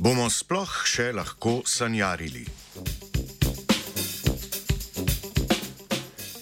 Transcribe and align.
Bomo 0.00 0.30
sploh 0.32 0.70
še 0.88 1.10
lahko 1.12 1.58
sanjarili? 1.68 2.46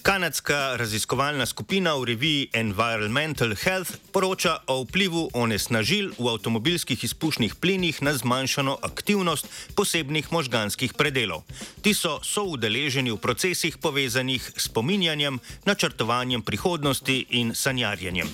Kanadska 0.07 0.79
raziskovalna 0.79 1.43
skupina 1.43 1.97
v 1.99 2.07
reviji 2.13 2.45
Environmental 2.55 3.57
Health 3.59 3.99
poroča 4.15 4.63
o 4.71 4.87
vplivu 4.87 5.25
onesnažil 5.35 6.15
v 6.15 6.31
avtomobilskih 6.31 7.03
izpušnih 7.03 7.59
plinih 7.59 7.99
na 8.07 8.15
zmanjšano 8.15 8.79
aktivnost 8.79 9.51
posebnih 9.75 10.31
možganskih 10.31 10.95
predelov. 10.95 11.43
Ti 11.83 11.99
so 11.99 12.23
soudeleženi 12.23 13.11
v 13.11 13.19
procesih 13.19 13.75
povezanih 13.83 14.53
s 14.55 14.71
pominjanjem, 14.71 15.43
načrtovanjem 15.67 16.47
prihodnosti 16.47 17.27
in 17.43 17.59
sanjarjenjem. 17.59 18.31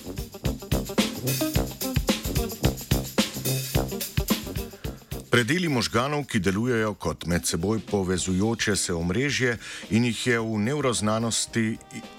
Predeli 5.35 5.67
možganov, 5.67 6.21
ki 6.31 6.39
delujejo 6.39 6.93
kot 6.95 7.25
med 7.27 7.43
seboj 7.43 7.81
povezujoče 7.89 8.75
se 8.79 8.93
omrežje 8.93 9.57
in 9.91 10.05
jih 10.07 10.21
je 10.27 10.37
v 10.39 10.59
nevroznanosti 10.63 11.63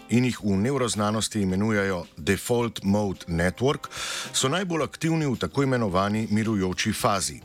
in 0.09 0.25
jih 0.25 0.39
v 0.45 0.57
nevroznanosti 0.57 1.41
imenujejo 1.43 2.05
Default 2.17 2.83
Mode 2.85 3.27
Network, 3.29 3.89
so 4.33 4.49
najbolj 4.49 4.85
aktivni 4.85 5.27
v 5.27 5.37
tako 5.37 5.63
imenovani 5.63 6.27
mirujoči 6.31 6.93
fazi. 6.93 7.41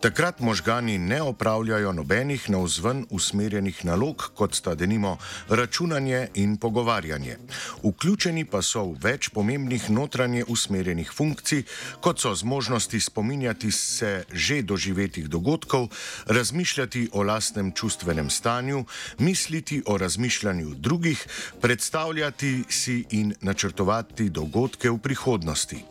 Takrat 0.00 0.40
možgani 0.40 0.98
ne 0.98 1.22
opravljajo 1.22 1.92
nobenih 1.92 2.50
navzven 2.50 3.06
usmerjenih 3.10 3.84
nalog, 3.84 4.30
kot 4.34 4.54
sta 4.54 4.74
denimo 4.74 5.18
računanje 5.48 6.28
in 6.34 6.56
pogovarjanje. 6.56 7.36
Vključeni 7.84 8.44
pa 8.44 8.62
so 8.62 8.84
v 8.84 8.98
več 9.02 9.28
pomembnih 9.28 9.90
notranje 9.90 10.44
usmerjenih 10.48 11.12
funkcij, 11.14 11.62
kot 12.00 12.20
so 12.20 12.34
zmožnosti 12.34 13.00
spominjati 13.00 13.70
se 13.70 14.24
že 14.32 14.62
doživetih 14.62 15.28
dogodkov, 15.28 15.88
razmišljati 16.26 17.08
o 17.12 17.22
lastnem 17.22 17.72
čustvenem 17.72 18.30
stanju, 18.30 18.84
misliti 19.18 19.82
o 19.86 19.98
razmišljanju 19.98 20.74
drugih, 20.74 21.26
predstavljati 21.60 21.99
predstavljati 22.00 22.64
si 22.68 23.04
in 23.10 23.34
načrtovati 23.40 24.30
dogodke 24.30 24.90
v 24.90 24.98
prihodnosti. 24.98 25.84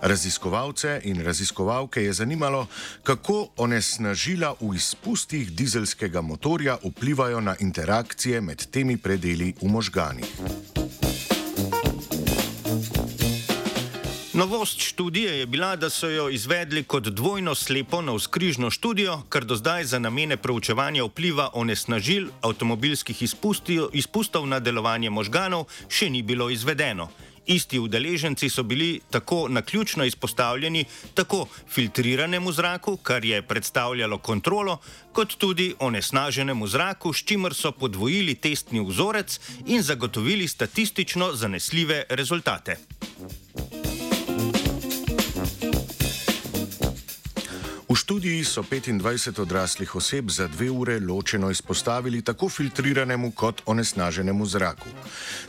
Raziskovalce 0.00 1.00
in 1.04 1.24
raziskovalke 1.24 2.02
je 2.02 2.12
zanimalo, 2.12 2.66
kako 3.02 3.48
onesnažila 3.56 4.54
v 4.60 4.74
izpustih 4.76 5.52
dizelskega 5.52 6.20
motorja 6.20 6.76
vplivajo 6.84 7.40
na 7.40 7.56
interakcije 7.60 8.40
med 8.40 8.66
temi 8.70 8.96
predeli 8.96 9.54
v 9.62 9.68
možganih. 9.68 10.75
Novost 14.36 14.80
študije 14.80 15.38
je 15.38 15.46
bila, 15.46 15.76
da 15.76 15.90
so 15.90 16.08
jo 16.08 16.28
izvedli 16.28 16.82
kot 16.84 17.02
dvojno 17.08 17.54
slepo 17.54 18.02
na 18.02 18.12
vzkrižno 18.12 18.70
študijo, 18.70 19.22
kar 19.28 19.44
do 19.44 19.56
zdaj 19.56 19.84
za 19.84 19.98
namene 19.98 20.36
proučevanja 20.36 21.04
vpliva 21.04 21.48
onesnažil 21.52 22.28
avtomobilskih 22.42 23.22
izpustov 23.92 24.46
na 24.46 24.60
delovanje 24.60 25.10
možganov 25.10 25.64
še 25.88 26.10
ni 26.10 26.22
bilo 26.22 26.50
izvedeno. 26.50 27.08
Isti 27.46 27.78
udeleženci 27.78 28.48
so 28.48 28.62
bili 28.62 29.00
tako 29.10 29.48
naključno 29.48 30.04
izpostavljeni 30.04 30.84
tako 31.14 31.46
filtriranemu 31.68 32.52
zraku, 32.52 32.96
kar 32.96 33.24
je 33.24 33.42
predstavljalo 33.42 34.18
kontrolo, 34.18 34.78
kot 35.12 35.34
tudi 35.38 35.74
onesnaženemu 35.78 36.66
zraku, 36.66 37.12
s 37.12 37.24
čimer 37.24 37.54
so 37.54 37.72
podvojili 37.72 38.34
testni 38.34 38.84
vzorec 38.84 39.40
in 39.66 39.82
zagotovili 39.82 40.48
statistično 40.48 41.32
zanesljive 41.32 42.04
rezultate. 42.08 42.76
Študiji 47.96 48.44
so 48.44 48.62
25 48.62 49.40
odraslih 49.40 49.94
oseb 49.96 50.30
za 50.30 50.46
dve 50.48 50.70
ure 50.70 51.00
ločeno 51.00 51.50
izpostavili 51.50 52.22
tako 52.22 52.48
filtriranemu 52.48 53.30
kot 53.30 53.62
onesnaženemu 53.66 54.46
zraku. 54.46 54.88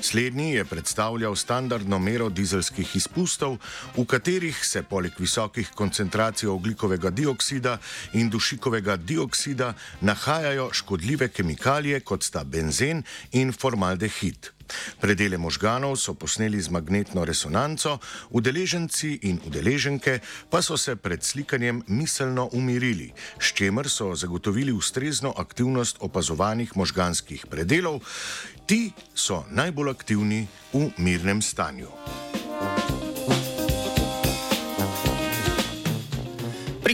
Slednji 0.02 0.54
je 0.54 0.66
predstavljal 0.66 1.36
standardno 1.36 2.00
mero 2.00 2.30
dizelskih 2.30 2.96
izpustov, 2.96 3.58
v 3.98 4.06
katerih 4.06 4.66
se 4.66 4.84
poleg 4.84 5.12
visokih 5.20 5.70
koncentracij 5.76 6.50
oglikovega 6.50 7.10
dioksida 7.10 7.78
in 8.14 8.30
dušikovega 8.30 8.96
dioksida 8.96 9.74
nahajajo 10.02 10.70
škodljive 10.74 11.28
kemikalije, 11.30 12.00
kot 12.00 12.24
sta 12.24 12.44
benzen 12.44 13.04
in 13.32 13.54
formaldehid. 13.54 14.57
Predele 15.02 15.38
možganov 15.38 15.98
so 15.98 16.14
posneli 16.14 16.62
z 16.62 16.70
magnetno 16.70 17.26
resonanco, 17.26 18.00
udeleženci 18.30 19.20
in 19.30 19.40
udeleženke 19.46 20.20
pa 20.50 20.62
so 20.62 20.78
se 20.78 20.96
pred 20.96 21.24
slikanjem 21.24 21.84
miselno 21.88 22.50
umirili, 22.52 23.14
s 23.40 23.54
čimer 23.54 23.90
so 23.90 24.16
zagotovili 24.16 24.72
ustrezno 24.72 25.34
aktivnost 25.38 25.98
opazovanih 26.00 26.78
možganskih 26.78 27.46
predelov. 27.48 28.04
Ti 28.68 28.92
so 29.16 29.46
najbolj 29.52 29.90
aktivni 29.90 30.48
v 30.74 30.92
mirnem 30.98 31.42
stanju. 31.42 32.27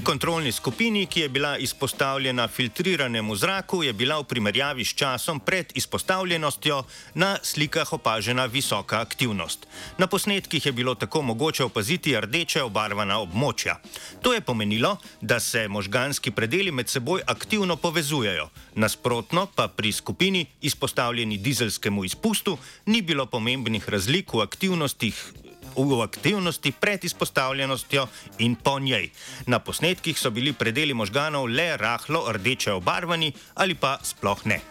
Kontrolni 0.03 0.51
skupini, 0.51 1.05
ki 1.05 1.19
je 1.19 1.29
bila 1.29 1.57
izpostavljena 1.57 2.47
filtriranemu 2.47 3.35
zraku, 3.35 3.83
je 3.83 3.93
bila 3.93 4.19
v 4.19 4.23
primerjavi 4.23 4.85
s 4.85 4.95
časom 4.95 5.39
pred 5.39 5.71
izpostavljenostjo 5.75 6.83
na 7.13 7.37
slikah 7.41 7.93
opažena 7.93 8.45
visoka 8.45 9.01
aktivnost. 9.01 9.67
Na 9.97 10.07
posnetkih 10.07 10.65
je 10.65 10.71
bilo 10.71 10.95
tako 10.95 11.21
mogoče 11.21 11.63
opaziti 11.63 12.15
rdeče 12.19 12.63
obarvana 12.63 13.19
območja. 13.19 13.77
To 14.21 14.33
je 14.33 14.41
pomenilo, 14.41 14.97
da 15.21 15.39
se 15.39 15.67
možganski 15.67 16.31
predeli 16.31 16.71
med 16.71 16.89
seboj 16.89 17.21
aktivno 17.27 17.75
povezujejo. 17.75 18.49
Nasprotno 18.75 19.47
pa 19.55 19.67
pri 19.67 19.91
skupini 19.91 20.45
izpostavljeni 20.61 21.37
dizelskemu 21.37 22.05
izpustu 22.05 22.57
ni 22.85 23.01
bilo 23.01 23.25
pomembnih 23.25 23.89
razlik 23.89 24.33
v 24.33 24.41
aktivnostih 24.41 25.42
v 25.77 26.01
aktivnosti 26.01 26.71
pred 26.71 27.03
izpostavljenostjo 27.03 28.07
in 28.39 28.55
po 28.55 28.79
njej. 28.79 29.09
Na 29.47 29.59
posnetkih 29.59 30.19
so 30.19 30.29
bili 30.29 30.53
predeli 30.53 30.93
možganov 30.93 31.47
le 31.47 31.77
rahlo 31.77 32.25
rdeče 32.31 32.71
obarvani 32.71 33.33
ali 33.55 33.75
pa 33.75 33.97
sploh 34.03 34.45
ne. 34.45 34.61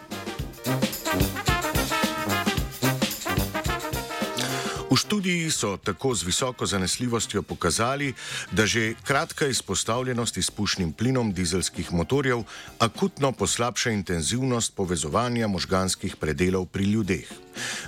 V 4.92 4.96
študiji 5.00 5.48
so 5.48 5.80
tako 5.80 6.12
z 6.12 6.28
visoko 6.28 6.66
zanesljivostjo 6.68 7.42
pokazali, 7.42 8.12
da 8.52 8.66
že 8.66 8.92
kratka 9.04 9.46
izpostavljenost 9.46 10.36
izpušnim 10.36 10.92
plinom 10.92 11.32
dizelskih 11.32 11.92
motorjev 11.92 12.42
akutno 12.78 13.32
poslabša 13.32 13.91
intenzivnost 13.91 14.76
povezovanja 14.76 15.48
možganskih 15.48 16.16
predelov 16.16 16.66
pri 16.66 16.84
ljudeh. 16.84 17.24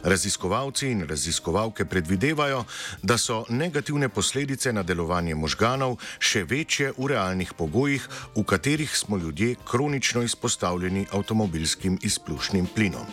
Raziskovalci 0.04 0.90
in 0.90 1.06
raziskovalke 1.08 1.84
predvidevajo, 1.84 2.64
da 3.02 3.18
so 3.18 3.44
negativne 3.48 4.08
posledice 4.08 4.72
na 4.72 4.82
delovanje 4.82 5.34
možganov 5.34 5.96
še 6.18 6.44
večje 6.44 6.92
v 6.98 7.08
realnih 7.14 7.54
pogojih, 7.56 8.08
v 8.36 8.44
katerih 8.44 8.96
smo 8.96 9.16
ljudje 9.16 9.56
kronično 9.64 10.22
izpostavljeni 10.22 11.06
avtomobilskim 11.12 11.98
izpušnim 12.02 12.68
plinom. 12.74 13.08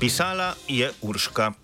Pisala 0.00 0.54
je 0.68 0.92
Urška. 1.02 1.63